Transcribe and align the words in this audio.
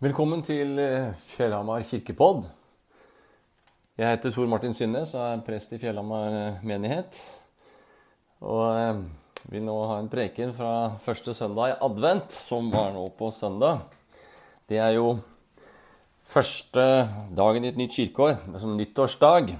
Velkommen 0.00 0.40
til 0.40 0.78
eh, 0.80 1.10
Fjellhamar 1.34 1.82
kirkepodd. 1.84 2.46
Jeg 4.00 4.08
heter 4.08 4.32
Tor 4.32 4.46
Martin 4.48 4.72
Synnes 4.72 5.10
og 5.12 5.20
er 5.20 5.42
prest 5.44 5.74
i 5.76 5.78
Fjellhamar 5.82 6.36
eh, 6.38 6.62
menighet. 6.64 7.18
Og 8.40 8.62
eh, 8.78 9.02
vil 9.52 9.66
nå 9.66 9.74
ha 9.90 9.98
en 10.00 10.08
preken 10.08 10.54
fra 10.56 10.96
første 11.04 11.36
søndag 11.36 11.74
i 11.74 11.76
advent, 11.84 12.32
som 12.32 12.72
var 12.72 12.94
nå 12.96 13.04
på 13.18 13.28
søndag. 13.28 13.84
Det 14.72 14.80
er 14.80 14.96
jo 14.96 15.18
første 16.32 16.88
dagen 17.36 17.68
i 17.68 17.74
et 17.74 17.84
nytt 17.84 18.00
kirkeår, 18.00 18.38
som 18.56 18.80
nyttårsdag. 18.80 19.52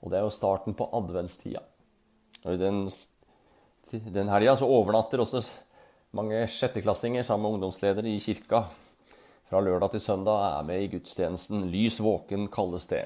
Og 0.00 0.08
det 0.14 0.16
er 0.16 0.24
jo 0.24 0.32
starten 0.32 0.80
på 0.80 0.88
adventstida. 0.96 1.60
Og 2.46 2.54
i 2.56 2.62
den, 2.64 2.86
den 4.16 4.32
helga 4.32 4.56
så 4.56 4.72
overnatter 4.80 5.20
også 5.20 5.44
mange 6.16 6.40
sjetteklassinger 6.48 7.28
sammen 7.28 7.50
med 7.50 7.58
ungdomsledere 7.58 8.16
i 8.16 8.22
kirka 8.30 8.70
fra 9.52 9.60
lørdag 9.60 9.90
til 9.92 10.00
søndag 10.00 10.38
er 10.46 10.64
med 10.64 10.80
i 10.80 10.86
gudstjenesten 10.94 11.66
'Lys 11.68 11.98
våken' 12.00 12.48
kalles 12.48 12.86
det. 12.88 13.04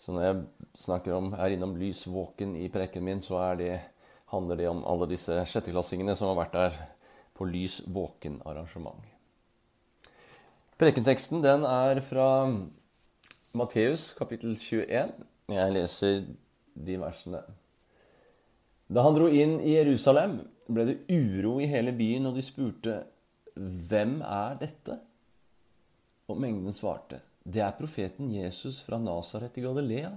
Så 0.00 0.12
når 0.12 0.22
jeg 0.22 0.44
snakker 0.80 1.12
om, 1.12 1.34
er 1.34 1.52
innom 1.52 1.76
'lys 1.76 2.06
våken' 2.08 2.56
i 2.56 2.70
prekken 2.72 3.04
min, 3.04 3.20
så 3.20 3.54
det, 3.58 3.80
handler 4.32 4.56
det 4.56 4.68
om 4.68 4.80
alle 4.86 5.06
disse 5.06 5.44
sjetteklassingene 5.44 6.16
som 6.16 6.28
har 6.28 6.40
vært 6.40 6.52
der 6.52 6.72
på 7.34 7.44
'Lys 7.44 7.82
våken'-arrangement. 7.84 9.04
Prekenteksten 10.78 11.42
den 11.42 11.64
er 11.64 12.00
fra 12.00 12.48
Matteus 13.54 14.14
kapittel 14.16 14.56
21. 14.56 15.12
Jeg 15.48 15.72
leser 15.72 16.24
de 16.74 16.96
versene. 16.96 17.42
Da 18.88 19.02
han 19.02 19.14
dro 19.14 19.28
inn 19.28 19.60
i 19.60 19.76
Jerusalem, 19.76 20.40
ble 20.66 20.86
det 20.86 21.00
uro 21.12 21.60
i 21.60 21.66
hele 21.66 21.92
byen, 21.92 22.26
og 22.26 22.34
de 22.34 22.42
spurte 22.42 23.02
hvem 23.54 24.18
er 24.26 24.58
dette? 24.60 24.98
Og 26.30 26.40
mengden 26.40 26.74
svarte, 26.74 27.20
det 27.44 27.60
er 27.62 27.76
profeten 27.76 28.32
Jesus 28.32 28.80
fra 28.82 28.98
Nasaret 28.98 29.56
i 29.60 29.64
Galilea. 29.64 30.14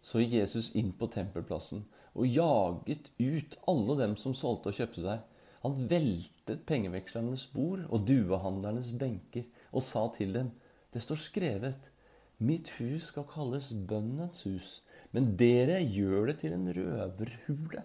Så 0.00 0.22
gikk 0.22 0.38
Jesus 0.38 0.70
inn 0.78 0.92
på 0.96 1.08
tempelplassen 1.12 1.82
og 2.18 2.30
jaget 2.30 3.10
ut 3.18 3.58
alle 3.68 3.98
dem 3.98 4.16
som 4.18 4.36
solgte 4.36 4.70
og 4.70 4.78
kjøpte 4.78 5.04
der. 5.04 5.20
Han 5.64 5.76
veltet 5.90 6.64
pengevekslernes 6.68 7.48
bord 7.52 7.84
og 7.90 8.06
duehandlernes 8.08 8.92
benker 8.98 9.48
og 9.72 9.84
sa 9.84 10.06
til 10.14 10.32
dem, 10.36 10.52
det 10.94 11.02
står 11.04 11.20
skrevet, 11.20 11.90
mitt 12.38 12.70
hus 12.78 13.10
skal 13.10 13.26
kalles 13.28 13.72
bønnens 13.74 14.46
hus, 14.46 14.70
men 15.12 15.34
dere 15.36 15.82
gjør 15.82 16.30
det 16.30 16.38
til 16.44 16.54
en 16.54 16.70
røverhule. 16.72 17.82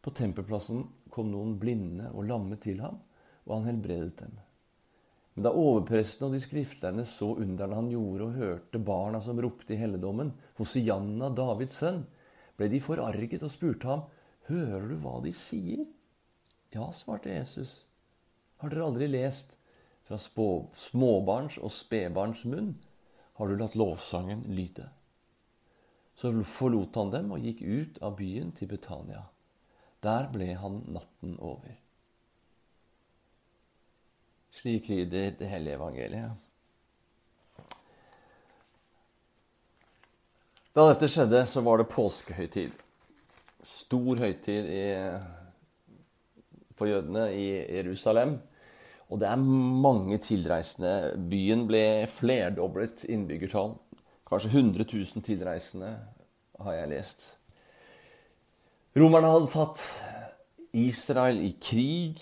På 0.00 0.12
tempelplassen 0.16 0.86
kom 1.12 1.28
noen 1.32 1.56
blinde 1.60 2.08
og 2.14 2.28
lamme 2.28 2.56
til 2.60 2.80
ham, 2.80 3.00
og 3.46 3.58
han 3.58 3.68
helbredet 3.68 4.14
dem. 4.22 4.38
Men 5.34 5.46
da 5.46 5.52
overpresten 5.56 6.26
og 6.26 6.34
de 6.34 6.40
skriftlærde 6.42 7.04
så 7.08 7.30
underne 7.40 7.76
han 7.76 7.90
gjorde, 7.92 8.26
og 8.26 8.38
hørte 8.40 8.80
barna 8.82 9.20
som 9.24 9.40
ropte 9.40 9.76
i 9.76 9.80
helligdommen, 9.80 10.32
Hosianna, 10.58 11.30
Davids 11.34 11.78
sønn, 11.80 12.02
ble 12.58 12.68
de 12.72 12.80
forarget 12.82 13.44
og 13.46 13.52
spurte 13.52 13.88
ham, 13.88 14.08
Hører 14.50 14.88
du 14.90 14.96
hva 14.98 15.20
de 15.22 15.30
sier? 15.36 15.84
Ja, 16.74 16.88
svarte 16.90 17.30
Jesus. 17.30 17.84
Har 18.58 18.72
dere 18.72 18.88
aldri 18.88 19.06
lest 19.06 19.54
fra 20.08 20.18
småbarns 20.18 21.60
og 21.60 21.70
spedbarns 21.70 22.42
munn 22.50 22.72
har 23.38 23.48
du 23.48 23.56
latt 23.56 23.76
lovsangen 23.78 24.42
lyde? 24.52 24.88
Så 26.18 26.32
forlot 26.44 26.98
han 26.98 27.12
dem 27.14 27.30
og 27.32 27.46
gikk 27.46 27.62
ut 27.62 28.00
av 28.04 28.18
byen 28.18 28.50
til 28.52 28.68
Betania. 28.68 29.22
Der 30.00 30.28
ble 30.32 30.54
han 30.56 30.80
natten 30.88 31.36
over. 31.44 31.74
Slik 34.50 34.88
lyder 34.88 35.34
det 35.38 35.48
hellige 35.48 35.76
evangeliet. 35.76 36.46
Da 40.70 40.86
dette 40.86 41.08
skjedde, 41.10 41.42
så 41.50 41.62
var 41.66 41.80
det 41.80 41.90
påskehøytid. 41.90 42.74
Stor 43.66 44.20
høytid 44.22 44.68
i, 44.70 44.84
for 46.78 46.88
jødene 46.88 47.26
i 47.34 47.46
Jerusalem. 47.76 48.38
Og 49.10 49.18
det 49.20 49.28
er 49.28 49.42
mange 49.42 50.20
tilreisende. 50.22 51.16
Byen 51.30 51.66
ble 51.68 52.06
flerdoblet 52.10 53.04
innbyggertall. 53.10 53.74
Kanskje 54.30 54.52
100 54.54 54.86
000 54.86 55.26
tilreisende, 55.26 55.90
har 56.60 56.78
jeg 56.78 56.92
lest. 56.92 57.26
Romerne 58.98 59.28
hadde 59.30 59.50
tatt 59.52 59.82
Israel 60.74 61.36
i 61.46 61.52
krig, 61.62 62.18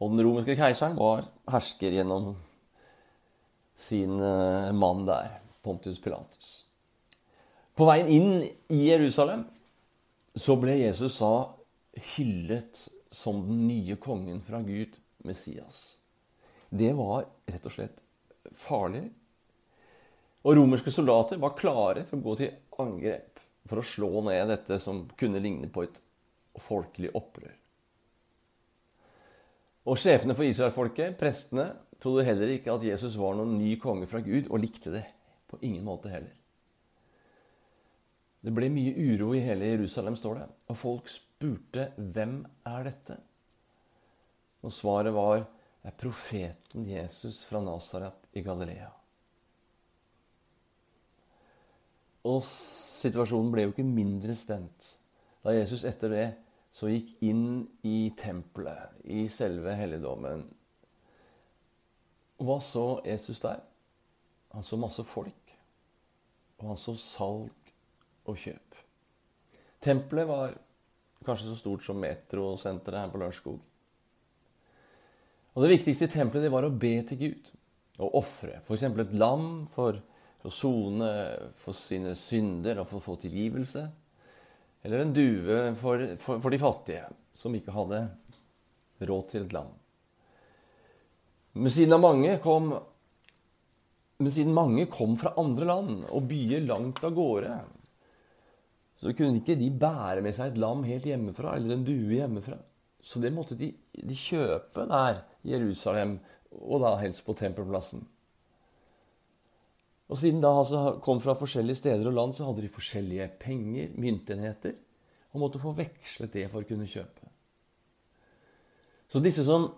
og 0.00 0.14
den 0.14 0.22
romerske 0.24 0.56
keiseren 0.56 0.96
var 0.96 1.26
hersker 1.52 1.92
gjennom 1.98 2.30
sin 3.76 4.16
eh, 4.24 4.72
mann 4.72 5.04
der, 5.04 5.34
Pontius 5.60 6.00
Pilatus. 6.00 6.54
På 7.76 7.84
veien 7.90 8.08
inn 8.08 8.30
i 8.72 8.80
Jerusalem 8.86 9.44
så 10.32 10.56
ble 10.60 10.78
Jesus 10.80 11.20
da 11.20 11.44
hyllet 12.14 12.86
som 13.12 13.44
den 13.44 13.66
nye 13.68 13.98
kongen 14.00 14.40
fra 14.44 14.62
Gud, 14.64 14.96
Messias. 15.28 15.98
Det 16.72 16.94
var 16.96 17.28
rett 17.44 17.68
og 17.68 17.76
slett 17.76 18.00
farlig. 18.56 19.04
Og 20.46 20.56
romerske 20.56 20.92
soldater 20.94 21.40
var 21.42 21.58
klare 21.58 22.08
til 22.08 22.16
å 22.16 22.24
gå 22.30 22.40
til 22.40 22.80
angrep 22.80 23.35
for 23.70 23.82
å 23.82 23.86
slå 23.86 24.10
ned 24.26 24.50
dette 24.52 24.78
som 24.82 25.04
kunne 25.18 25.42
ligne 25.42 25.68
på 25.72 25.84
et 25.86 26.00
folkelig 26.62 27.12
opprør. 27.16 27.54
Og 29.86 29.98
sjefene 30.02 30.34
for 30.34 30.46
israelfolket, 30.48 31.14
prestene, 31.18 31.68
trodde 32.02 32.26
heller 32.26 32.50
ikke 32.56 32.74
at 32.74 32.84
Jesus 32.84 33.14
var 33.20 33.36
noen 33.38 33.54
ny 33.58 33.76
konge 33.80 34.08
fra 34.10 34.20
Gud, 34.24 34.50
og 34.50 34.60
likte 34.62 34.92
det 34.94 35.04
på 35.46 35.60
ingen 35.62 35.84
måte 35.86 36.10
heller. 36.10 36.34
Det 38.42 38.52
ble 38.54 38.68
mye 38.70 38.94
uro 38.94 39.32
i 39.34 39.42
hele 39.42 39.72
Jerusalem, 39.72 40.18
står 40.18 40.40
det, 40.40 40.48
og 40.70 40.78
folk 40.78 41.10
spurte 41.10 41.90
hvem 41.96 42.40
er 42.66 42.90
dette? 42.90 43.18
Og 44.66 44.74
svaret 44.74 45.14
var 45.14 45.44
det 45.86 45.92
er 45.92 45.98
profeten 46.00 46.86
Jesus 46.88 47.44
fra 47.46 47.60
Nasaret 47.62 48.24
i 48.34 48.42
Galilea. 48.42 48.95
Og 52.26 52.42
situasjonen 52.46 53.52
ble 53.54 53.66
jo 53.66 53.74
ikke 53.74 53.86
mindre 53.86 54.34
spent 54.38 54.92
da 55.46 55.54
Jesus 55.54 55.84
etter 55.86 56.10
det 56.10 56.26
så 56.74 56.90
gikk 56.90 57.22
inn 57.24 57.62
i 57.86 58.10
tempelet, 58.18 58.98
i 59.06 59.28
selve 59.32 59.72
helligdommen. 59.78 60.42
Hva 62.42 62.56
så 62.60 62.98
Jesus 63.06 63.38
der? 63.40 63.62
Han 64.52 64.66
så 64.66 64.76
masse 64.80 65.04
folk. 65.06 65.54
Og 66.58 66.72
han 66.72 66.80
så 66.80 66.96
salg 67.00 67.72
og 68.26 68.42
kjøp. 68.42 68.76
Tempelet 69.84 70.28
var 70.28 70.56
kanskje 71.24 71.48
så 71.52 71.56
stort 71.60 71.86
som 71.86 72.00
metrosenteret 72.02 73.04
her 73.04 73.12
på 73.12 73.22
Lørenskog. 73.22 73.62
Og 75.54 75.64
det 75.64 75.72
viktigste 75.72 76.10
i 76.10 76.12
tempelet 76.12 76.44
det 76.44 76.52
var 76.52 76.66
å 76.66 76.74
be 76.74 76.92
til 77.08 77.22
Gud 77.22 77.50
og 78.02 78.18
ofre. 78.20 78.60
F.eks. 78.66 78.84
et 78.84 79.16
lam 79.16 79.48
for 79.72 80.02
å 80.46 80.52
sone 80.52 81.10
for 81.58 81.76
sine 81.76 82.14
synder 82.18 82.80
og 82.80 82.88
for 82.90 83.00
å 83.00 83.06
få 83.06 83.16
tilgivelse. 83.26 83.84
Eller 84.86 85.02
en 85.02 85.14
due 85.14 85.62
for, 85.80 86.04
for, 86.22 86.42
for 86.44 86.54
de 86.54 86.60
fattige, 86.62 87.08
som 87.34 87.54
ikke 87.58 87.74
hadde 87.74 88.04
råd 89.06 89.32
til 89.32 89.46
et 89.46 89.56
land. 89.56 89.72
Men 91.56 91.72
siden, 91.72 92.28
kom, 92.44 92.68
men 94.20 94.32
siden 94.32 94.54
mange 94.54 94.86
kom 94.92 95.16
fra 95.18 95.32
andre 95.40 95.68
land 95.68 96.04
og 96.12 96.28
byer 96.28 96.66
langt 96.68 97.02
av 97.04 97.16
gårde, 97.16 97.54
så 98.96 99.12
kunne 99.16 99.40
ikke 99.42 99.58
de 99.60 99.70
bære 99.72 100.22
med 100.24 100.36
seg 100.36 100.52
et 100.52 100.60
lam 100.60 100.84
helt 100.86 101.04
hjemmefra 101.08 101.56
eller 101.56 101.76
en 101.76 101.84
due 101.84 102.16
hjemmefra. 102.16 102.58
Så 103.00 103.20
det 103.20 103.32
måtte 103.32 103.56
de, 103.58 103.70
de 103.92 104.16
kjøpe 104.16 104.86
der 104.88 105.22
i 105.44 105.52
Jerusalem, 105.52 106.16
og 106.56 106.80
da 106.84 106.94
helst 107.00 107.24
på 107.26 107.36
tempelplassen. 107.36 108.04
Og 110.06 110.18
siden 110.20 110.42
da 110.42 110.52
altså 110.54 110.98
kom 111.02 111.18
fra 111.22 111.34
forskjellige 111.38 111.80
steder 111.80 112.06
og 112.06 112.14
land, 112.14 112.34
så 112.36 112.46
hadde 112.46 112.62
de 112.62 112.70
forskjellige 112.70 113.26
penger, 113.42 113.94
myntenheter, 113.98 114.76
og 115.34 115.42
måtte 115.42 115.60
få 115.60 115.74
vekslet 115.76 116.32
det 116.36 116.46
for 116.52 116.62
å 116.62 116.68
kunne 116.68 116.86
kjøpe. 116.88 117.32
Så 119.10 119.22
disse 119.22 119.44
som 119.46 119.68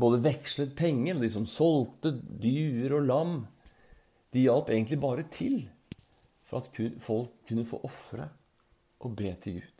både 0.00 0.20
vekslet 0.24 0.74
penger, 0.76 1.16
og 1.16 1.24
de 1.24 1.30
som 1.32 1.48
solgte 1.48 2.12
dyr 2.12 2.96
og 2.98 3.08
lam, 3.08 3.36
de 4.34 4.44
hjalp 4.44 4.72
egentlig 4.74 4.98
bare 5.00 5.26
til 5.32 5.62
for 6.44 6.60
at 6.60 6.82
folk 7.02 7.46
kunne 7.48 7.66
få 7.66 7.80
ofre 7.86 8.28
og 9.04 9.14
be 9.16 9.30
til 9.42 9.60
Gud. 9.60 9.70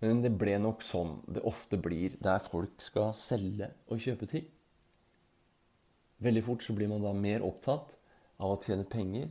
Men 0.00 0.22
det 0.24 0.32
ble 0.40 0.54
nok 0.62 0.80
sånn 0.84 1.18
det 1.28 1.42
ofte 1.44 1.76
blir 1.80 2.14
der 2.24 2.40
folk 2.40 2.80
skal 2.80 3.12
selge 3.16 3.68
og 3.90 4.00
kjøpe 4.00 4.28
ting. 4.30 4.46
Veldig 6.20 6.42
fort 6.44 6.64
så 6.64 6.76
blir 6.76 6.90
man 6.90 7.04
da 7.04 7.12
mer 7.16 7.44
opptatt 7.46 7.96
av 8.40 8.54
å 8.54 8.60
tjene 8.60 8.84
penger 8.88 9.30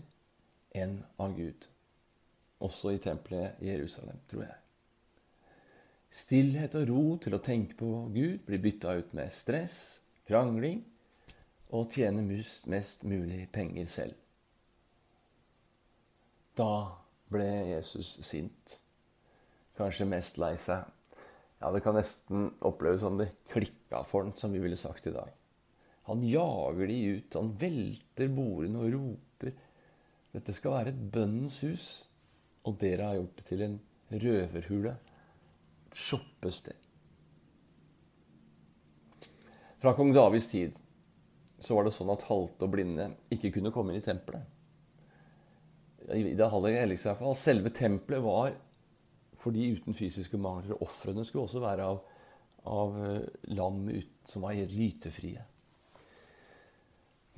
enn 0.78 1.00
av 1.22 1.36
Gud. 1.38 1.68
Også 2.66 2.94
i 2.96 3.02
tempelet 3.02 3.62
i 3.64 3.70
Jerusalem, 3.70 4.18
tror 4.30 4.48
jeg. 4.48 4.58
Stillhet 6.10 6.74
og 6.76 6.88
ro 6.90 7.04
til 7.22 7.38
å 7.38 7.44
tenke 7.46 7.78
på 7.78 7.90
Gud 8.14 8.42
blir 8.48 8.62
bytta 8.64 8.96
ut 8.98 9.14
med 9.18 9.30
stress, 9.34 10.02
krangling 10.26 10.82
og 11.70 11.94
tjene 11.94 12.26
mest 12.26 13.06
mulig 13.06 13.46
penger 13.54 13.90
selv. 13.90 14.18
Da 16.58 16.98
ble 17.30 17.46
Jesus 17.70 18.18
sint. 18.26 18.80
Kanskje 19.78 20.10
mest 20.10 20.42
lei 20.42 20.56
seg. 20.60 20.90
Ja, 21.60 21.72
Det 21.72 21.84
kan 21.84 21.96
nesten 21.96 22.50
oppleves 22.66 23.02
som 23.02 23.18
det 23.20 23.30
klikka 23.52 24.04
for 24.04 24.24
ham, 24.24 24.34
som 24.36 24.52
vi 24.52 24.60
ville 24.60 24.76
sagt 24.80 25.08
i 25.08 25.14
dag. 25.14 25.30
Han 26.10 26.26
jager 26.26 26.88
de 26.90 27.00
ut. 27.06 27.36
Han 27.38 27.52
velter 27.62 28.32
bordene 28.34 28.82
og 28.82 28.94
roper. 28.96 29.54
Dette 30.34 30.54
skal 30.58 30.74
være 30.74 30.94
et 30.94 31.02
bønnens 31.14 31.60
hus, 31.66 31.88
og 32.66 32.78
dere 32.82 33.08
har 33.08 33.18
gjort 33.20 33.40
det 33.40 33.46
til 33.50 33.66
en 33.66 33.76
røverhule. 34.10 34.96
Et 35.90 36.00
shoppested. 36.02 36.78
Fra 39.80 39.94
kong 39.96 40.12
Davids 40.16 40.50
tid 40.52 40.78
så 41.60 41.76
var 41.76 41.86
det 41.86 41.94
sånn 41.96 42.10
at 42.12 42.26
halte 42.28 42.66
og 42.66 42.74
blinde 42.74 43.06
ikke 43.32 43.52
kunne 43.56 43.72
komme 43.76 43.94
inn 43.94 44.02
i 44.02 44.06
tempelet. 44.06 44.44
I 46.10 46.34
det 46.34 46.48
aller 46.48 46.80
helligste 46.80 47.14
fall. 47.20 47.38
Selve 47.38 47.72
tempelet 47.76 48.24
var 48.26 48.56
for 49.38 49.56
de 49.56 49.70
uten 49.78 49.96
fysiske 49.96 50.40
mangler. 50.42 50.80
Ofrene 50.84 51.24
skulle 51.28 51.46
også 51.46 51.62
være 51.64 51.86
av, 51.86 52.02
av 52.66 52.98
lam 53.54 53.82
ut, 53.92 54.14
som 54.28 54.44
var 54.48 54.58
helt 54.58 54.74
lytefrie. 54.74 55.46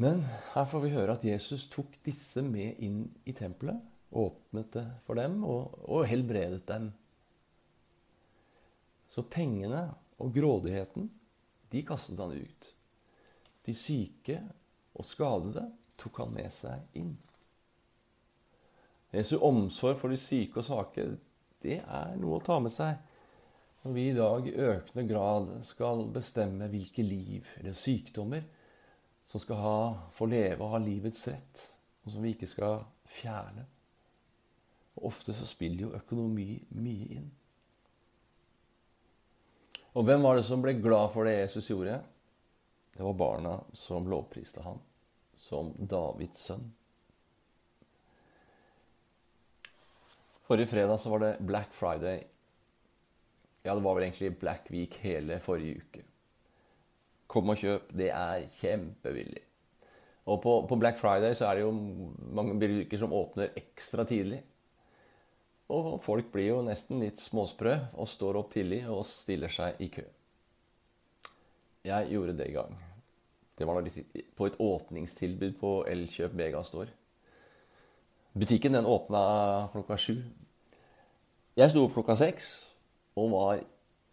Men 0.01 0.23
her 0.55 0.65
får 0.65 0.81
vi 0.81 0.93
høre 0.95 1.13
at 1.13 1.25
Jesus 1.27 1.67
tok 1.69 1.99
disse 2.05 2.41
med 2.41 2.79
inn 2.81 3.03
i 3.29 3.35
tempelet. 3.37 3.77
Åpnet 4.11 4.71
det 4.73 4.85
for 5.05 5.19
dem 5.19 5.43
og, 5.47 5.75
og 5.85 6.07
helbredet 6.09 6.63
dem. 6.67 6.89
Så 9.11 9.23
pengene 9.27 9.83
og 10.21 10.31
grådigheten, 10.33 11.09
de 11.71 11.83
kastet 11.87 12.19
han 12.19 12.33
ut. 12.33 12.69
De 13.67 13.75
syke 13.77 14.39
og 14.97 15.05
skadede 15.05 15.67
tok 16.01 16.23
han 16.23 16.33
med 16.33 16.49
seg 16.55 16.97
inn. 16.97 17.13
Jesu 19.11 19.35
omsorg 19.43 19.99
for 19.99 20.11
de 20.11 20.17
syke 20.19 20.61
og 20.61 20.65
svake, 20.65 21.05
det 21.61 21.77
er 21.83 22.15
noe 22.17 22.39
å 22.39 22.43
ta 22.43 22.57
med 22.63 22.73
seg 22.73 22.97
når 23.81 23.93
vi 23.95 24.07
i 24.09 24.17
dag 24.17 24.47
i 24.47 24.55
økende 24.65 25.05
grad 25.09 25.53
skal 25.65 26.03
bestemme 26.13 26.69
hvilke 26.71 27.05
liv 27.05 27.47
eller 27.59 27.77
sykdommer 27.77 28.43
som 29.31 29.39
skal 29.39 29.61
ha, 29.63 29.75
få 30.11 30.27
leve 30.27 30.59
og 30.59 30.73
ha 30.73 30.79
livets 30.83 31.23
rett, 31.31 31.61
og 32.03 32.11
som 32.11 32.23
vi 32.25 32.33
ikke 32.35 32.49
skal 32.51 32.81
fjerne. 33.07 33.63
Og 34.97 35.07
Ofte 35.07 35.31
så 35.35 35.47
spiller 35.47 35.85
jo 35.85 35.95
økonomi 35.95 36.57
mye 36.75 37.07
inn. 37.15 37.29
Og 39.95 40.03
hvem 40.07 40.23
var 40.23 40.35
det 40.35 40.43
som 40.47 40.63
ble 40.63 40.75
glad 40.83 41.13
for 41.13 41.27
det 41.27 41.37
Jesus 41.37 41.71
gjorde? 41.71 42.01
Det 42.91 43.03
var 43.07 43.15
barna 43.19 43.55
som 43.75 44.07
lovpriste 44.11 44.63
ham 44.67 44.83
som 45.39 45.71
Davids 45.79 46.43
sønn. 46.51 46.67
Forrige 50.45 50.73
fredag 50.73 50.99
så 50.99 51.09
var 51.09 51.23
det 51.23 51.33
Black 51.39 51.73
Friday. 51.73 52.23
Ja, 53.63 53.73
det 53.73 53.81
var 53.81 53.95
vel 53.95 54.09
egentlig 54.09 54.35
Black 54.39 54.71
Week 54.75 54.99
hele 55.01 55.39
forrige 55.39 55.79
uke. 55.79 56.03
Kom 57.31 57.51
og 57.53 57.59
kjøp. 57.61 57.89
Det 57.95 58.09
er 58.11 58.45
kjempevillig. 58.59 59.45
Og 60.29 60.41
på, 60.43 60.53
på, 60.69 60.77
Black 60.79 60.99
Friday 60.99 61.33
så 61.37 61.47
er 61.47 61.57
det 61.57 61.63
jo 61.63 61.71
mange 62.35 62.57
butikker 62.59 62.99
som 63.01 63.15
åpner 63.15 63.55
ekstra 63.57 64.05
tidlig. 64.07 64.41
Og 65.71 65.95
folk 66.03 66.27
blir 66.33 66.51
jo 66.51 66.61
nesten 66.65 66.99
litt 67.01 67.21
småsprø 67.23 67.77
og 67.95 68.09
står 68.11 68.39
opp 68.41 68.51
tidlig 68.53 68.83
og 68.91 69.05
stiller 69.07 69.51
seg 69.51 69.79
i 69.81 69.87
kø. 69.93 70.03
Jeg 71.87 72.11
gjorde 72.11 72.35
det 72.37 72.51
i 72.51 72.55
gang. 72.59 72.75
Det 73.57 73.67
var 73.67 73.81
på 74.35 74.45
et 74.45 74.59
åpningstilbud 74.59 75.57
på 75.59 75.71
Elkjøp 75.89 76.35
Megastore. 76.37 76.91
Butikken 78.37 78.77
den 78.77 78.87
åpna 78.87 79.69
klokka 79.73 79.97
sju. 79.99 80.21
Jeg 81.57 81.71
sto 81.71 81.83
opp 81.87 81.95
klokka 81.97 82.15
seks 82.19 82.51
og 83.19 83.33
var 83.33 83.63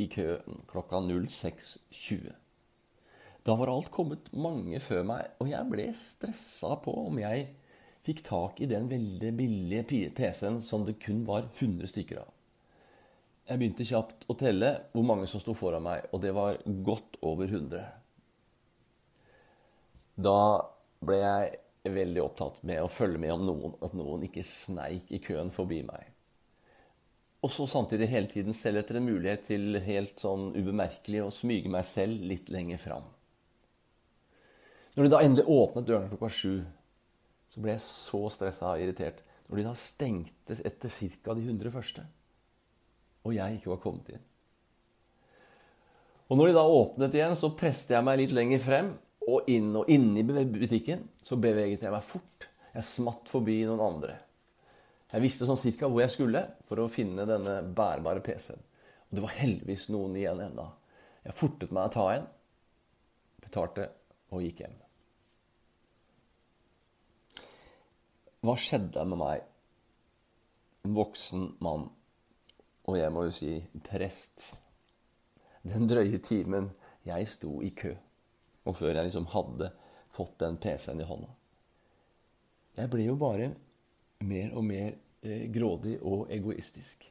i 0.02 0.08
køen 0.10 0.62
klokka 0.70 1.02
06.20. 1.04 2.32
Da 3.48 3.54
var 3.56 3.70
alt 3.72 3.88
kommet 3.88 4.26
mange 4.36 4.76
før 4.84 5.06
meg, 5.08 5.30
og 5.40 5.48
jeg 5.48 5.68
ble 5.70 5.86
stressa 5.96 6.74
på 6.84 6.92
om 7.06 7.16
jeg 7.22 7.46
fikk 8.04 8.20
tak 8.26 8.60
i 8.60 8.68
den 8.68 8.90
veldig 8.90 9.30
billige 9.38 9.86
PC-en 9.88 10.58
som 10.60 10.84
det 10.84 10.98
kun 11.00 11.22
var 11.24 11.46
100 11.54 11.88
stykker 11.88 12.20
av. 12.20 12.34
Jeg 13.48 13.62
begynte 13.62 13.88
kjapt 13.88 14.26
å 14.28 14.36
telle 14.36 14.74
hvor 14.92 15.08
mange 15.08 15.24
som 15.30 15.40
sto 15.40 15.56
foran 15.56 15.86
meg, 15.86 16.10
og 16.12 16.20
det 16.20 16.34
var 16.36 16.60
godt 16.84 17.16
over 17.24 17.48
100. 17.48 17.88
Da 20.20 20.38
ble 21.08 21.20
jeg 21.22 21.92
veldig 21.96 22.24
opptatt 22.26 22.62
med 22.68 22.84
å 22.84 22.92
følge 22.92 23.24
med 23.24 23.32
om 23.32 23.48
noen, 23.48 23.76
at 23.80 23.96
noen 23.96 24.28
ikke 24.28 24.44
sneik 24.44 25.08
i 25.08 25.24
køen 25.24 25.48
forbi 25.54 25.80
meg. 25.88 26.10
Og 27.40 27.54
så 27.54 27.64
samtidig 27.70 28.10
hele 28.12 28.28
tiden 28.28 28.52
selv 28.52 28.82
etter 28.82 29.00
en 29.00 29.08
mulighet 29.08 29.48
til 29.48 29.78
helt 29.88 30.20
sånn 30.20 30.50
ubemerkelig 30.52 31.24
å 31.24 31.32
smyge 31.32 31.72
meg 31.72 31.88
selv 31.88 32.28
litt 32.28 32.52
lenger 32.52 32.82
fram. 32.82 33.14
Når 34.98 35.06
de 35.06 35.10
da 35.12 35.18
endelig 35.22 35.44
åpnet 35.46 35.84
dørene 35.86 36.10
klokka 36.10 36.28
sju, 36.34 36.54
så 37.46 37.60
ble 37.62 37.76
jeg 37.76 37.82
så 37.84 38.18
stressa 38.34 38.72
og 38.72 38.80
irritert. 38.82 39.20
Når 39.46 39.60
de 39.60 39.64
da 39.68 39.74
stengtes 39.78 40.58
etter 40.66 40.90
ca. 40.90 41.36
de 41.38 41.44
100 41.44 41.70
første, 41.70 42.02
og 43.22 43.36
jeg 43.36 43.60
ikke 43.60 43.70
var 43.70 43.78
kommet 43.84 44.10
inn. 44.16 44.24
Og 46.26 46.40
når 46.40 46.50
de 46.50 46.56
da 46.56 46.64
åpnet 46.66 47.14
igjen, 47.14 47.36
så 47.38 47.52
presset 47.54 47.94
jeg 47.94 48.04
meg 48.08 48.18
litt 48.18 48.34
lenger 48.34 48.64
frem 48.64 48.88
og 49.28 49.46
inn. 49.54 49.70
Og 49.78 49.86
inne 49.94 50.18
i 50.18 50.26
butikken 50.26 51.06
så 51.22 51.38
beveget 51.38 51.86
jeg 51.86 51.94
meg 51.94 52.02
fort. 52.02 52.48
Jeg 52.74 52.88
smatt 52.90 53.30
forbi 53.30 53.60
noen 53.68 53.84
andre. 53.86 54.18
Jeg 55.14 55.24
visste 55.24 55.46
sånn 55.46 55.62
cirka 55.62 55.86
hvor 55.86 56.02
jeg 56.02 56.16
skulle 56.16 56.42
for 56.66 56.82
å 56.82 56.90
finne 56.90 57.28
denne 57.28 57.60
bærbare 57.62 58.24
PC-en. 58.26 58.66
Og 59.08 59.14
det 59.14 59.24
var 59.24 59.38
heldigvis 59.38 59.86
noen 59.94 60.18
igjen 60.18 60.42
ennå. 60.50 60.66
Jeg 61.22 61.38
fortet 61.38 61.70
meg 61.70 61.86
å 61.86 61.94
ta 61.94 62.10
en, 62.18 62.28
betalte 63.46 63.88
og 64.34 64.42
gikk 64.42 64.66
hjem. 64.66 64.76
Hva 68.48 68.54
skjedde 68.56 69.02
med 69.04 69.18
meg? 69.20 69.42
En 70.88 70.94
voksen 70.96 71.42
mann, 71.60 71.82
og 72.88 72.94
jeg 72.96 73.12
må 73.12 73.26
jo 73.26 73.34
si 73.36 73.50
prest. 73.84 74.54
Den 75.68 75.84
drøye 75.90 76.16
timen 76.24 76.70
jeg 77.04 77.26
sto 77.28 77.58
i 77.60 77.68
kø, 77.76 77.92
og 78.64 78.78
før 78.78 78.94
jeg 78.94 79.10
liksom 79.10 79.28
hadde 79.34 79.68
fått 80.16 80.38
den 80.40 80.56
PC-en 80.62 81.04
i 81.04 81.10
hånda. 81.10 81.28
Jeg 82.80 82.88
ble 82.94 83.04
jo 83.10 83.18
bare 83.20 83.50
mer 84.24 84.56
og 84.56 84.64
mer 84.64 84.96
eh, 84.96 85.44
grådig 85.52 85.98
og 86.00 86.32
egoistisk. 86.32 87.04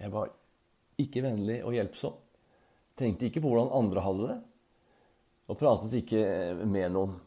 Jeg 0.00 0.14
var 0.14 0.32
ikke 1.04 1.26
vennlig 1.26 1.58
og 1.68 1.76
hjelpsom. 1.76 2.16
Tenkte 2.96 3.28
ikke 3.28 3.44
på 3.44 3.52
hvordan 3.52 3.76
andre 3.76 4.08
hadde 4.08 4.32
det, 4.32 4.40
og 5.52 5.60
pratet 5.60 6.00
ikke 6.00 6.24
med 6.64 6.96
noen 6.96 7.18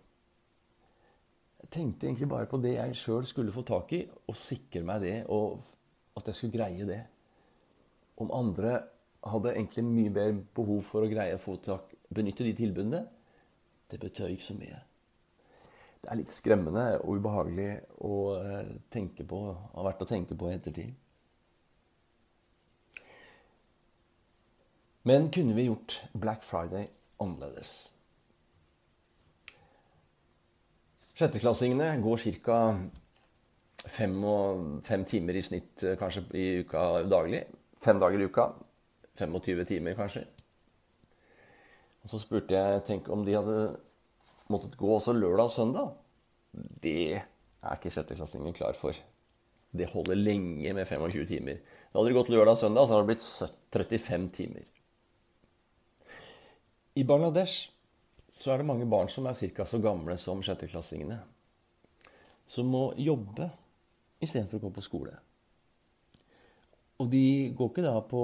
tenkte 1.71 2.07
egentlig 2.07 2.29
bare 2.29 2.49
på 2.51 2.59
det 2.61 2.75
jeg 2.75 2.97
sjøl 2.99 3.25
skulle 3.27 3.53
få 3.55 3.63
tak 3.67 3.93
i, 3.95 4.03
og 4.27 4.37
sikre 4.37 4.83
meg 4.87 5.03
det, 5.05 5.15
og 5.31 5.59
at 6.19 6.27
jeg 6.27 6.37
skulle 6.37 6.57
greie 6.57 6.87
det. 6.87 7.01
Om 8.21 8.33
andre 8.35 8.75
hadde 9.31 9.53
egentlig 9.55 9.85
mye 9.87 10.13
mer 10.13 10.39
behov 10.55 10.81
for 10.85 11.05
å 11.05 11.11
greie 11.11 11.37
å 11.37 11.41
få 11.41 11.57
tak, 11.63 11.93
benytte 12.11 12.45
de 12.45 12.55
tilbudene, 12.57 13.05
det 13.91 13.99
betød 14.01 14.33
ikke 14.33 14.49
så 14.49 14.57
mye. 14.57 14.81
Det 16.01 16.09
er 16.09 16.17
litt 16.17 16.33
skremmende 16.33 16.85
og 17.03 17.19
ubehagelig 17.21 17.69
å 18.07 18.15
eh, 18.39 18.73
tenke 18.89 19.25
på, 19.27 19.41
har 19.75 19.85
vært 19.85 20.01
å 20.01 20.09
tenke 20.09 20.37
på 20.37 20.49
i 20.49 20.55
ettertid. 20.55 20.95
Men 25.05 25.29
kunne 25.33 25.53
vi 25.57 25.67
gjort 25.67 26.01
Black 26.13 26.43
Friday 26.45 26.89
annerledes? 27.21 27.90
Sjetteklassingene 31.21 31.99
går 32.01 32.23
ca. 32.41 32.59
Fem, 33.81 34.15
fem, 34.81 35.03
timer 35.05 35.37
i 35.37 35.41
snitt 35.45 35.83
eh, 35.85 35.93
kanskje 35.97 36.23
i 36.33 36.45
uka 36.63 37.03
daglig. 37.05 37.43
Fem 37.81 37.99
dager 38.01 38.17
i 38.17 38.25
uka. 38.25 38.47
25 39.19 39.61
timer, 39.69 39.93
kanskje. 39.93 40.23
Og 42.01 42.09
Så 42.09 42.17
spurte 42.23 42.57
jeg 42.57 42.81
tenk 42.87 43.09
om 43.13 43.21
de 43.25 43.35
hadde 43.37 43.57
måttet 44.49 44.77
gå 44.79 44.89
også 44.95 45.13
lørdag 45.13 45.45
og 45.45 45.53
søndag. 45.53 45.91
Det 46.81 47.21
er 47.21 47.75
ikke 47.75 47.93
sjetteklassingen 47.93 48.57
klar 48.57 48.73
for. 48.73 48.97
Det 49.71 49.91
holder 49.93 50.17
lenge 50.17 50.73
med 50.73 50.89
25 50.89 51.27
timer. 51.29 51.61
Hadde 51.93 52.07
de 52.09 52.17
gått 52.17 52.33
lørdag 52.33 52.57
og 52.57 52.63
søndag, 52.63 52.87
så 52.87 52.97
hadde 52.97 53.05
det 53.05 53.13
blitt 53.13 53.93
35 54.01 54.29
timer. 54.39 54.65
I 56.97 57.05
Bangladesh 57.05 57.69
så 58.31 58.53
er 58.53 58.61
det 58.61 58.67
mange 58.69 58.87
barn 58.87 59.09
som 59.11 59.27
er 59.27 59.35
ca. 59.35 59.65
så 59.67 59.79
gamle 59.83 60.15
som 60.17 60.41
sjetteklassingene. 60.43 61.19
Som 62.47 62.71
må 62.71 62.93
jobbe 62.95 63.49
istedenfor 64.23 64.59
å 64.59 64.65
gå 64.67 64.71
på 64.77 64.85
skole. 64.85 65.17
Og 67.01 67.09
de 67.11 67.51
går 67.57 67.71
ikke 67.71 67.85
da 67.85 67.97
på 68.05 68.23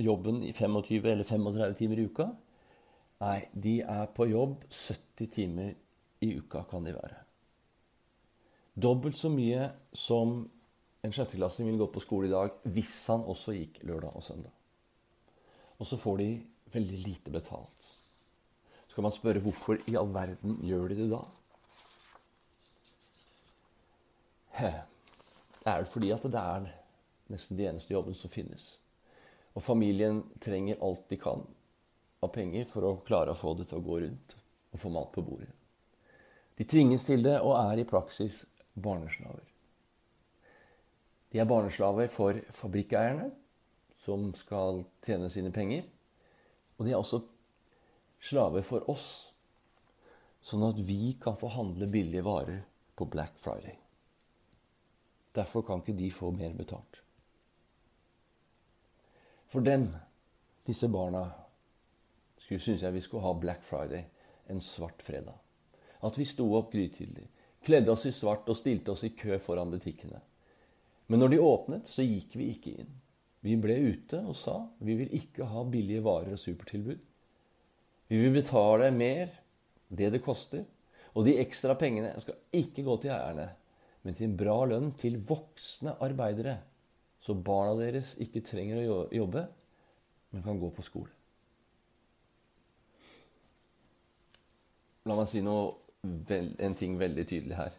jobben 0.00 0.42
i 0.44 0.52
25 0.56 1.08
eller 1.12 1.24
35 1.24 1.76
timer 1.76 2.00
i 2.00 2.08
uka. 2.08 2.30
Nei, 3.20 3.38
de 3.52 3.80
er 3.80 4.10
på 4.16 4.28
jobb 4.28 4.64
70 4.70 5.30
timer 5.32 5.72
i 6.24 6.32
uka, 6.36 6.64
kan 6.70 6.84
de 6.84 6.94
være. 6.96 7.22
Dobbelt 8.76 9.16
så 9.16 9.30
mye 9.32 9.70
som 9.96 10.42
en 11.06 11.12
sjetteklassing 11.12 11.68
ville 11.68 11.80
gått 11.80 11.94
på 11.96 12.04
skole 12.04 12.28
i 12.28 12.32
dag 12.32 12.56
hvis 12.72 12.94
han 13.12 13.24
også 13.24 13.56
gikk 13.56 13.80
lørdag 13.88 14.16
og 14.16 14.24
søndag. 14.24 14.52
Og 15.76 15.88
så 15.88 15.98
får 16.00 16.20
de 16.20 16.30
veldig 16.72 17.00
lite 17.04 17.32
betalt. 17.32 17.95
Så 18.96 19.02
kan 19.02 19.10
man 19.10 19.12
spørre 19.12 19.40
hvorfor 19.44 19.76
i 19.92 19.94
all 20.00 20.08
verden 20.08 20.54
gjør 20.64 20.86
de 20.88 20.94
det 20.96 21.06
da? 21.10 21.18
Det 24.56 25.68
er 25.68 25.82
vel 25.82 25.90
fordi 25.92 26.12
at 26.14 26.24
det 26.24 26.40
er 26.40 26.70
nesten 27.28 27.58
de 27.58 27.66
eneste 27.68 27.92
jobben 27.92 28.16
som 28.16 28.32
finnes. 28.32 28.64
Og 29.52 29.60
familien 29.66 30.22
trenger 30.40 30.80
alt 30.80 31.04
de 31.12 31.20
kan 31.20 31.44
av 32.24 32.32
penger 32.38 32.64
for 32.72 32.88
å 32.88 32.94
klare 33.04 33.36
å 33.36 33.36
få 33.36 33.52
det 33.60 33.68
til 33.68 33.82
å 33.82 33.84
gå 33.84 34.00
rundt 34.06 34.38
og 34.72 34.80
få 34.86 34.94
mat 34.96 35.12
på 35.12 35.26
bordet. 35.28 35.52
De 36.56 36.64
tvinges 36.64 37.04
til 37.04 37.28
det 37.28 37.36
og 37.42 37.52
er 37.66 37.84
i 37.84 37.88
praksis 37.92 38.46
barneslaver. 38.72 39.44
De 41.36 41.44
er 41.44 41.52
barneslaver 41.52 42.08
for 42.16 42.40
fabrikkeierne, 42.64 43.28
som 43.92 44.30
skal 44.40 44.86
tjene 45.04 45.28
sine 45.28 45.52
penger. 45.52 45.84
Og 46.80 46.88
de 46.88 46.96
er 46.96 47.02
også 47.04 47.26
slaver 48.20 48.64
for 48.66 48.86
oss, 48.90 49.32
sånn 50.40 50.64
at 50.68 50.80
vi 50.86 51.16
kan 51.20 51.36
få 51.38 51.50
handle 51.54 51.88
billige 51.90 52.24
varer 52.26 52.62
på 52.96 53.08
Black 53.10 53.38
Friday. 53.42 53.76
Derfor 55.36 55.66
kan 55.66 55.82
ikke 55.82 55.96
de 55.98 56.10
få 56.14 56.30
mer 56.32 56.54
betalt. 56.56 57.02
For 59.52 59.62
dem, 59.62 59.90
disse 60.66 60.88
barna, 60.90 61.26
syns 62.40 62.82
jeg 62.82 62.94
vi 62.94 63.02
skulle 63.04 63.26
ha 63.26 63.34
Black 63.38 63.64
Friday, 63.64 64.06
en 64.50 64.62
svart 64.62 65.02
fredag. 65.02 65.36
At 66.06 66.18
vi 66.18 66.26
sto 66.28 66.48
opp 66.56 66.72
grytidlig, 66.72 67.26
kledde 67.66 67.92
oss 67.92 68.06
i 68.08 68.14
svart 68.14 68.48
og 68.48 68.58
stilte 68.58 68.94
oss 68.94 69.04
i 69.06 69.14
kø 69.18 69.38
foran 69.42 69.70
butikkene. 69.72 70.20
Men 71.06 71.22
når 71.22 71.34
de 71.34 71.42
åpnet, 71.42 71.90
så 71.90 72.02
gikk 72.06 72.34
vi 72.38 72.50
ikke 72.54 72.74
inn. 72.82 72.94
Vi 73.46 73.54
ble 73.60 73.76
ute 73.92 74.22
og 74.26 74.34
sa 74.38 74.56
vi 74.82 74.96
vil 74.98 75.12
ikke 75.14 75.46
ha 75.46 75.62
billige 75.70 76.02
varer 76.02 76.34
og 76.34 76.42
supertilbud. 76.42 76.98
Vi 78.06 78.20
vil 78.22 78.34
betale 78.34 78.90
mer, 78.94 79.32
det 79.88 80.12
det 80.14 80.22
koster. 80.24 80.64
Og 81.16 81.24
de 81.26 81.38
ekstra 81.40 81.74
pengene 81.80 82.12
skal 82.20 82.36
ikke 82.54 82.84
gå 82.86 82.96
til 83.00 83.14
eierne, 83.14 83.48
men 84.04 84.14
til 84.14 84.28
en 84.28 84.38
bra 84.38 84.56
lønn 84.68 84.92
til 85.00 85.16
voksne 85.26 85.96
arbeidere. 86.04 86.58
Så 87.18 87.34
barna 87.34 87.72
deres 87.80 88.14
ikke 88.22 88.44
trenger 88.44 88.84
å 88.84 88.98
jobbe, 89.14 89.46
men 90.30 90.44
kan 90.44 90.60
gå 90.60 90.70
på 90.76 90.84
skole. 90.84 91.10
La 95.06 95.16
meg 95.16 95.30
si 95.30 95.40
noe, 95.42 95.72
en 96.04 96.76
ting 96.78 96.98
veldig 96.98 97.24
tydelig 97.26 97.58
her. 97.58 97.74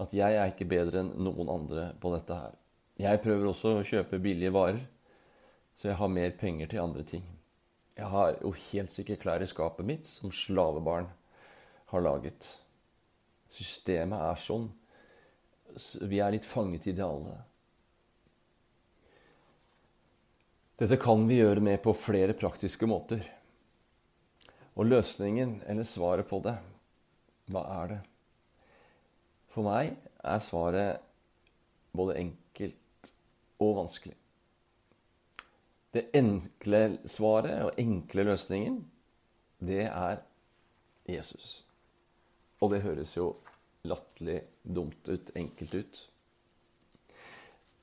At 0.00 0.12
jeg 0.16 0.36
er 0.36 0.50
ikke 0.50 0.68
bedre 0.68 1.04
enn 1.04 1.12
noen 1.22 1.48
andre 1.52 1.90
på 2.00 2.12
dette 2.12 2.36
her. 2.36 2.56
Jeg 3.00 3.20
prøver 3.24 3.48
også 3.48 3.78
å 3.78 3.84
kjøpe 3.86 4.20
billige 4.20 4.52
varer, 4.52 4.82
så 5.76 5.92
jeg 5.92 6.00
har 6.00 6.12
mer 6.12 6.32
penger 6.40 6.72
til 6.72 6.82
andre 6.82 7.04
ting. 7.06 7.24
Jeg 7.98 8.08
har 8.12 8.36
jo 8.40 8.52
helt 8.70 8.92
sikkert 8.94 9.24
klær 9.24 9.42
i 9.42 9.48
skapet 9.48 9.86
mitt 9.86 10.06
som 10.08 10.32
slavebarn 10.32 11.08
har 11.92 12.04
laget. 12.04 12.46
Systemet 13.50 14.22
er 14.22 14.40
sånn. 14.40 14.68
Vi 16.06 16.20
er 16.22 16.34
litt 16.34 16.46
fanget 16.46 16.86
i 16.86 16.94
idealet. 16.94 17.46
Dette 20.80 20.96
kan 20.96 21.26
vi 21.28 21.40
gjøre 21.42 21.60
med 21.60 21.82
på 21.84 21.92
flere 21.92 22.32
praktiske 22.32 22.88
måter. 22.88 23.20
Og 24.78 24.86
løsningen, 24.86 25.58
eller 25.68 25.84
svaret 25.84 26.28
på 26.30 26.38
det, 26.46 26.54
hva 27.52 27.66
er 27.82 27.90
det? 27.90 27.98
For 29.50 29.66
meg 29.66 29.98
er 30.22 30.40
svaret 30.40 31.02
både 31.92 32.16
enkelt 32.22 33.12
og 33.60 33.76
vanskelig. 33.82 34.19
Det 35.90 36.06
enkle 36.14 37.00
svaret 37.10 37.64
og 37.66 37.78
enkle 37.80 38.24
løsningen, 38.28 38.78
det 39.58 39.84
er 39.88 40.20
Jesus. 41.08 41.64
Og 42.60 42.70
det 42.70 42.82
høres 42.84 43.16
jo 43.16 43.32
latterlig 43.88 44.42
dumt 44.62 45.08
ut, 45.08 45.32
enkelt 45.34 45.74
ut. 45.74 46.02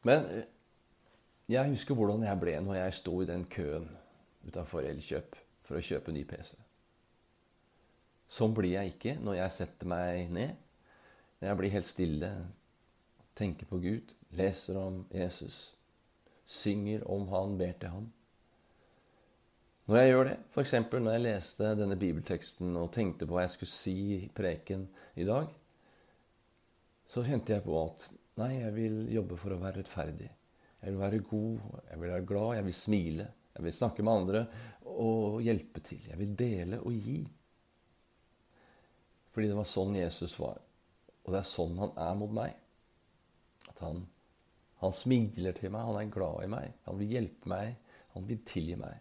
Men 0.08 0.28
jeg 1.52 1.70
husker 1.74 1.98
hvordan 1.98 2.24
jeg 2.24 2.40
ble 2.40 2.56
når 2.64 2.80
jeg 2.80 2.96
sto 3.00 3.18
i 3.22 3.28
den 3.28 3.44
køen 3.52 3.90
utafor 4.48 4.88
Elkjøp 4.88 5.36
for 5.68 5.80
å 5.80 5.84
kjøpe 5.84 6.14
ny 6.16 6.24
PC. 6.28 6.54
Sånn 8.28 8.56
blir 8.56 8.76
jeg 8.78 8.94
ikke 8.94 9.16
når 9.24 9.42
jeg 9.42 9.56
setter 9.56 9.90
meg 9.90 10.32
ned. 10.36 10.56
Jeg 11.44 11.60
blir 11.60 11.72
helt 11.72 11.88
stille, 11.88 12.32
tenker 13.38 13.70
på 13.70 13.80
Gud, 13.84 14.14
leser 14.36 14.80
om 14.80 15.04
Jesus, 15.14 15.77
synger 16.68 17.08
om 17.10 17.28
Han, 17.32 17.58
ber 17.58 17.76
til 17.80 17.96
Han. 17.96 18.14
Når 19.88 20.02
jeg 20.02 20.10
gjør 20.12 20.26
det, 20.28 20.36
f.eks. 20.52 20.74
når 20.92 21.14
jeg 21.14 21.24
leste 21.24 21.76
denne 21.80 21.96
bibelteksten 21.96 22.76
og 22.76 22.90
tenkte 22.92 23.24
på 23.24 23.38
hva 23.38 23.46
jeg 23.46 23.54
skulle 23.54 23.72
si 23.72 23.96
i 24.18 24.26
preken 24.36 24.84
i 25.16 25.28
dag, 25.28 25.48
så 27.08 27.24
kjente 27.24 27.56
jeg 27.56 27.64
på 27.64 27.78
at 27.80 28.10
nei, 28.42 28.58
jeg 28.60 28.74
vil 28.76 28.98
jobbe 29.16 29.38
for 29.40 29.56
å 29.56 29.62
være 29.62 29.80
rettferdig. 29.80 30.28
Jeg 30.82 30.92
vil 30.92 31.00
være 31.00 31.24
god, 31.30 31.62
jeg 31.88 32.02
vil 32.02 32.12
være 32.12 32.28
glad, 32.28 32.50
jeg 32.58 32.68
vil 32.68 32.76
smile. 32.76 33.30
Jeg 33.56 33.66
vil 33.66 33.74
snakke 33.74 34.04
med 34.04 34.14
andre 34.14 34.44
og 34.92 35.40
hjelpe 35.42 35.82
til. 35.88 36.04
Jeg 36.12 36.20
vil 36.20 36.36
dele 36.38 36.82
og 36.84 36.94
gi. 37.08 37.22
Fordi 39.32 39.50
det 39.50 39.58
var 39.58 39.72
sånn 39.72 39.96
Jesus 39.98 40.36
var. 40.42 40.60
Og 41.24 41.32
det 41.32 41.40
er 41.40 41.48
sånn 41.48 41.80
han 41.80 41.96
er 41.96 42.14
mot 42.20 42.36
meg. 42.36 42.60
At 43.72 43.82
han, 43.88 44.04
han 44.82 44.94
smiler 44.94 45.56
til 45.58 45.72
meg, 45.74 45.86
han 45.88 46.00
er 46.02 46.14
glad 46.14 46.44
i 46.44 46.50
meg, 46.52 46.74
han 46.86 47.00
vil 47.00 47.14
hjelpe 47.16 47.50
meg, 47.50 47.78
han 48.14 48.28
vil 48.30 48.42
tilgi 48.46 48.76
meg. 48.80 49.00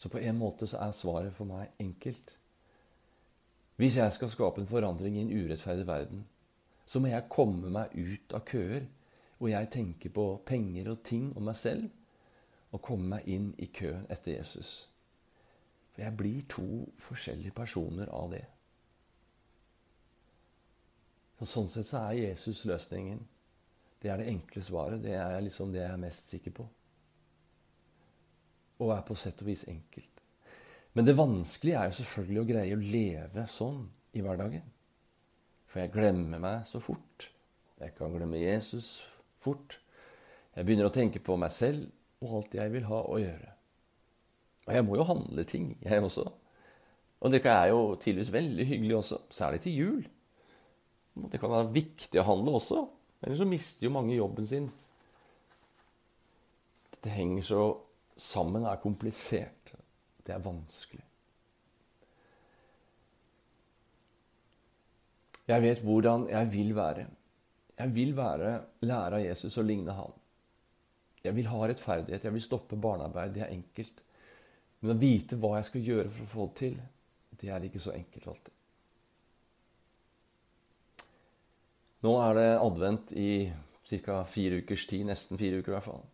Så 0.00 0.08
på 0.08 0.20
en 0.22 0.38
måte 0.38 0.68
så 0.70 0.78
er 0.80 0.94
svaret 0.96 1.34
for 1.36 1.50
meg 1.50 1.74
enkelt. 1.82 2.36
Hvis 3.80 3.96
jeg 3.96 4.12
skal 4.12 4.30
skape 4.32 4.62
en 4.62 4.70
forandring 4.70 5.16
i 5.16 5.24
en 5.24 5.32
urettferdig 5.32 5.86
verden, 5.88 6.24
så 6.86 7.00
må 7.00 7.10
jeg 7.10 7.28
komme 7.32 7.70
meg 7.72 7.92
ut 7.94 8.34
av 8.34 8.44
køer 8.48 8.86
hvor 9.40 9.48
jeg 9.48 9.70
tenker 9.72 10.12
på 10.12 10.24
penger 10.46 10.90
og 10.92 11.02
ting 11.04 11.30
og 11.32 11.42
meg 11.46 11.56
selv, 11.56 11.88
og 12.70 12.82
komme 12.84 13.08
meg 13.16 13.28
inn 13.28 13.50
i 13.58 13.70
køen 13.72 14.04
etter 14.12 14.36
Jesus. 14.36 14.90
For 15.94 16.04
jeg 16.04 16.16
blir 16.16 16.42
to 16.48 16.66
forskjellige 17.00 17.56
personer 17.56 18.10
av 18.14 18.30
det. 18.34 18.44
Så 21.40 21.48
sånn 21.48 21.70
sett 21.72 21.88
så 21.88 22.04
er 22.10 22.18
Jesus 22.20 22.66
løsningen. 22.68 23.24
Det 24.00 24.08
er 24.08 24.20
det 24.20 24.30
enkle 24.32 24.62
svaret. 24.64 25.02
Det 25.04 25.14
er 25.16 25.40
liksom 25.44 25.72
det 25.74 25.82
jeg 25.82 25.92
er 25.92 26.00
mest 26.00 26.32
sikker 26.32 26.54
på. 26.56 26.66
Og 28.80 28.94
er 28.94 29.04
på 29.04 29.16
sett 29.18 29.42
og 29.44 29.50
vis 29.50 29.66
enkelt. 29.68 30.22
Men 30.96 31.06
det 31.06 31.18
vanskelige 31.18 31.78
er 31.78 31.90
jo 31.90 31.98
selvfølgelig 32.00 32.40
å 32.40 32.48
greie 32.48 32.76
å 32.76 32.82
leve 32.82 33.44
sånn 33.50 33.84
i 34.16 34.24
hverdagen. 34.24 34.64
For 35.70 35.84
jeg 35.84 35.92
glemmer 35.94 36.42
meg 36.42 36.64
så 36.66 36.80
fort. 36.82 37.28
Jeg 37.80 37.94
kan 37.96 38.12
glemme 38.16 38.40
Jesus 38.40 39.04
fort. 39.38 39.78
Jeg 40.56 40.66
begynner 40.66 40.88
å 40.88 40.94
tenke 40.94 41.22
på 41.22 41.36
meg 41.38 41.52
selv 41.54 41.86
og 42.20 42.40
alt 42.40 42.56
jeg 42.58 42.72
vil 42.72 42.88
ha 42.88 43.00
å 43.06 43.20
gjøre. 43.20 43.52
Og 44.66 44.74
jeg 44.76 44.86
må 44.86 44.96
jo 44.98 45.06
handle 45.08 45.44
ting, 45.48 45.70
jeg 45.80 46.02
også. 46.04 46.26
Og 47.20 47.32
det 47.32 47.40
er 47.48 47.68
jo 47.70 47.94
tidligvis 48.00 48.32
veldig 48.32 48.66
hyggelig 48.68 48.96
også, 48.98 49.20
særlig 49.32 49.62
til 49.64 49.76
jul. 49.76 50.02
Det 51.30 51.40
kan 51.40 51.52
være 51.52 51.72
viktig 51.74 52.20
å 52.20 52.26
handle 52.28 52.56
også. 52.58 52.82
Ellers 53.20 53.38
så 53.38 53.48
mister 53.48 53.86
jo 53.86 53.92
mange 53.92 54.16
jobben 54.16 54.46
sin. 54.48 54.70
Det 57.00 57.12
henger 57.12 57.42
så 57.42 57.62
sammen, 58.16 58.64
det 58.64 58.72
er 58.72 58.82
komplisert. 58.82 59.72
Det 60.24 60.34
er 60.34 60.44
vanskelig. 60.44 61.04
Jeg 65.50 65.62
vet 65.64 65.82
hvordan 65.82 66.28
jeg 66.30 66.52
vil 66.52 66.74
være. 66.76 67.06
Jeg 67.80 67.94
vil 67.94 68.12
være 68.16 68.52
lære 68.84 69.18
av 69.18 69.24
Jesus 69.24 69.56
og 69.58 69.66
ligne 69.66 69.96
han. 69.96 70.12
Jeg 71.24 71.36
vil 71.36 71.48
ha 71.50 71.66
rettferdighet, 71.66 72.24
jeg 72.24 72.32
vil 72.36 72.44
stoppe 72.44 72.78
barnearbeid. 72.80 73.34
Det 73.34 73.44
er 73.44 73.56
enkelt. 73.56 74.04
Men 74.80 74.94
å 74.94 75.00
vite 75.00 75.36
hva 75.40 75.56
jeg 75.58 75.68
skal 75.68 75.88
gjøre 75.88 76.12
for 76.14 76.24
å 76.24 76.32
få 76.34 76.46
det 76.48 76.58
til, 76.60 76.80
det 77.40 77.52
er 77.52 77.66
ikke 77.66 77.82
så 77.82 77.92
enkelt 77.96 78.30
alltid. 78.32 78.59
Nå 82.00 82.14
er 82.24 82.36
det 82.38 82.48
advent 82.56 83.12
i 83.12 83.52
ca. 83.84 84.22
fire 84.24 84.62
ukers 84.62 84.86
tid, 84.86 85.04
nesten 85.08 85.38
fire 85.38 85.60
uker 85.60 85.72
i 85.72 85.76
hvert 85.76 85.88
fall. 85.88 86.04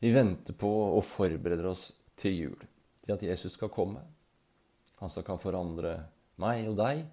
Vi 0.00 0.12
venter 0.14 0.56
på 0.56 0.70
og 0.96 1.04
forbereder 1.04 1.68
oss 1.68 1.90
til 2.16 2.36
jul, 2.36 2.62
til 3.04 3.12
at 3.12 3.24
Jesus 3.26 3.58
skal 3.58 3.72
komme. 3.72 4.00
Han 5.00 5.12
som 5.12 5.24
kan 5.26 5.40
forandre 5.40 5.98
meg 6.40 6.68
og 6.70 6.78
deg 6.80 7.04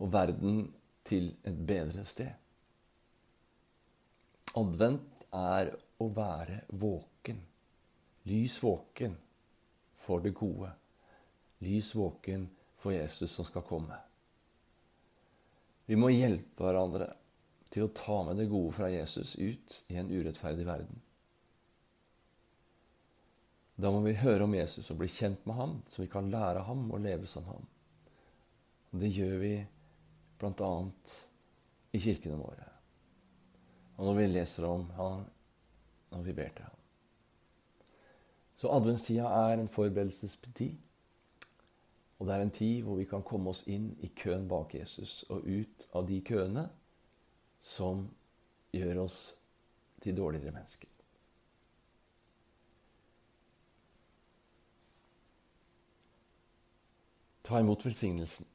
og 0.00 0.12
verden 0.12 0.62
til 1.04 1.34
et 1.44 1.60
bedre 1.68 2.04
sted. 2.08 2.32
Advent 4.56 5.28
er 5.36 5.74
å 6.00 6.08
være 6.16 6.62
våken. 6.80 7.42
Lys 8.26 8.56
våken 8.62 9.16
for 9.96 10.24
det 10.24 10.32
gode. 10.36 10.72
Lys 11.60 11.92
våken 11.96 12.48
for 12.80 12.96
Jesus 12.96 13.36
som 13.36 13.44
skal 13.48 13.64
komme. 13.68 14.05
Vi 15.86 15.98
må 15.98 16.10
hjelpe 16.10 16.66
hverandre 16.66 17.12
til 17.70 17.86
å 17.86 17.92
ta 17.94 18.22
med 18.26 18.40
det 18.40 18.48
gode 18.50 18.72
fra 18.74 18.90
Jesus 18.90 19.36
ut 19.38 19.82
i 19.92 19.98
en 20.00 20.10
urettferdig 20.10 20.66
verden. 20.66 21.02
Da 23.76 23.90
må 23.92 24.00
vi 24.06 24.16
høre 24.16 24.46
om 24.46 24.54
Jesus 24.56 24.88
og 24.90 25.02
bli 25.02 25.08
kjent 25.12 25.42
med 25.46 25.58
ham, 25.58 25.74
så 25.92 26.02
vi 26.02 26.10
kan 26.10 26.30
lære 26.32 26.64
ham 26.64 26.86
å 26.90 27.00
leve 27.02 27.28
som 27.28 27.44
ham. 27.50 27.66
Og 28.92 29.02
det 29.02 29.12
gjør 29.12 29.36
vi 29.42 29.52
bl.a. 30.40 30.70
i 31.92 32.00
kirkene 32.00 32.40
våre. 32.40 32.70
Og 33.96 34.08
når 34.08 34.18
vi 34.18 34.26
leser 34.30 34.66
om 34.68 34.88
ham, 34.96 35.26
når 36.12 36.24
vi 36.24 36.34
ber 36.36 36.56
til 36.56 36.64
ham. 36.64 36.80
Så 38.56 38.72
adventstida 38.72 39.28
er 39.28 39.60
en 39.60 39.68
forberedelsestid. 39.68 40.80
Og 42.18 42.26
det 42.26 42.34
er 42.34 42.44
en 42.46 42.50
tid 42.50 42.82
hvor 42.82 42.96
vi 42.96 43.04
kan 43.08 43.24
komme 43.26 43.52
oss 43.52 43.64
inn 43.68 43.90
i 44.00 44.08
køen 44.16 44.48
bak 44.48 44.74
Jesus 44.74 45.24
og 45.28 45.44
ut 45.44 45.88
av 45.92 46.06
de 46.08 46.20
køene 46.24 46.68
som 47.60 48.06
gjør 48.72 49.02
oss 49.04 49.18
til 50.00 50.16
dårligere 50.16 50.54
mennesker. 50.54 50.88
Ta 57.46 57.60
imot 57.60 57.84
velsignelsen. 57.86 58.48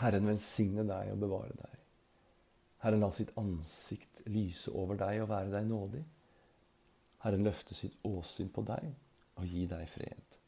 Herren 0.00 0.30
velsigne 0.30 0.86
deg 0.88 1.10
og 1.12 1.20
bevare 1.20 1.56
deg. 1.58 1.76
Herren 2.80 3.04
la 3.04 3.10
sitt 3.12 3.34
ansikt 3.36 4.22
lyse 4.32 4.72
over 4.72 4.96
deg 4.96 5.20
og 5.20 5.28
være 5.34 5.52
deg 5.52 5.68
nådig. 5.68 6.04
Herren 7.20 7.44
løfte 7.44 7.76
sitt 7.76 7.98
åsyn 8.08 8.48
på 8.54 8.64
deg 8.64 8.88
og 9.36 9.44
gi 9.44 9.66
deg 9.68 9.84
fred. 9.92 10.40